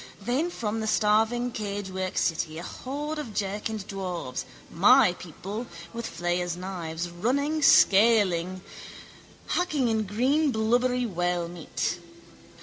Then 0.19 0.49
from 0.49 0.79
the 0.79 0.87
starving 0.87 1.51
cagework 1.51 2.17
city 2.17 2.57
a 2.57 2.63
horde 2.63 3.19
of 3.19 3.35
jerkined 3.35 3.85
dwarfs, 3.85 4.45
my 4.71 5.13
people, 5.13 5.67
with 5.93 6.07
flayers' 6.07 6.57
knives, 6.57 7.07
running, 7.07 7.61
scaling, 7.61 8.63
hacking 9.49 9.89
in 9.89 10.05
green 10.07 10.49
blubbery 10.49 11.05
whalemeat. 11.05 11.99